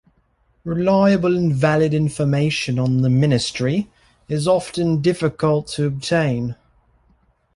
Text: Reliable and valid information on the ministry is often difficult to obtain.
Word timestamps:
Reliable 0.63 1.37
and 1.37 1.53
valid 1.55 1.93
information 1.93 2.79
on 2.79 3.03
the 3.03 3.09
ministry 3.11 3.91
is 4.27 4.47
often 4.47 4.99
difficult 4.99 5.67
to 5.67 5.85
obtain. 5.85 6.55